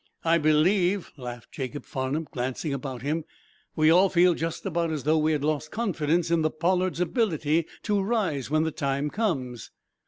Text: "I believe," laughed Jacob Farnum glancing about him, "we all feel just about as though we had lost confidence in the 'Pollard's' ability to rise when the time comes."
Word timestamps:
"I 0.23 0.39
believe," 0.39 1.11
laughed 1.15 1.51
Jacob 1.51 1.85
Farnum 1.85 2.27
glancing 2.31 2.73
about 2.73 3.03
him, 3.03 3.23
"we 3.75 3.91
all 3.91 4.09
feel 4.09 4.33
just 4.33 4.65
about 4.65 4.89
as 4.89 5.03
though 5.03 5.19
we 5.19 5.31
had 5.31 5.43
lost 5.43 5.69
confidence 5.69 6.31
in 6.31 6.41
the 6.41 6.49
'Pollard's' 6.49 6.99
ability 6.99 7.67
to 7.83 8.01
rise 8.01 8.49
when 8.49 8.63
the 8.63 8.71
time 8.71 9.11
comes." 9.11 9.69